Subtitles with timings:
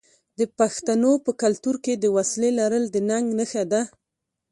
[0.39, 3.81] د پښتنو په کلتور کې د وسلې لرل د ننګ نښه ده.